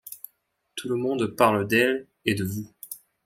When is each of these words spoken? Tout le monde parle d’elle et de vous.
Tout 0.73 0.89
le 0.89 0.95
monde 0.95 1.27
parle 1.27 1.67
d’elle 1.67 2.07
et 2.25 2.33
de 2.33 2.43
vous. 2.43 2.67